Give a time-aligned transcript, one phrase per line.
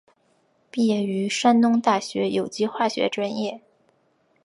[0.71, 3.61] 毕业于山东大学有机化学专业。